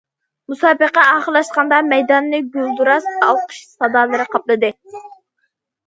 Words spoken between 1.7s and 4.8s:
مەيداننى گۈلدۈراس ئالقىش سادالىرى قاپلىدى.